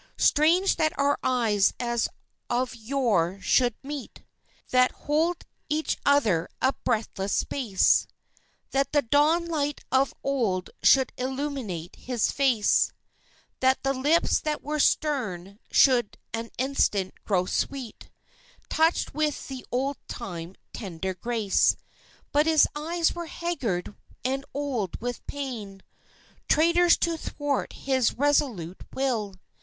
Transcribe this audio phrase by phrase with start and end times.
[0.17, 2.09] Strange that our eyes as
[2.49, 4.23] of yore should meet
[4.73, 8.07] And hold each other a breathless space,
[8.71, 12.91] That the dawn light of old should illumine his face,
[13.59, 18.09] That the lips that were stern should an instant grow sweet,
[18.69, 21.75] Touched with the old time tender grace.
[22.31, 23.93] But his eyes were haggard
[24.25, 25.83] and old with pain
[26.49, 29.35] (Traitors to thwart his resolute will!)